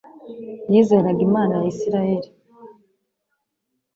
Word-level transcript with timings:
yizeraga 0.71 1.21
Imana 1.27 1.53
ya 1.61 1.67
Isirayeli 1.73 2.29